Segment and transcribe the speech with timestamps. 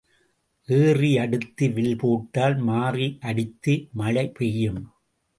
[0.69, 4.81] ஏறி அடுத்து வில் போட்டால் மாறி அடித்து மழை பெய்யும்.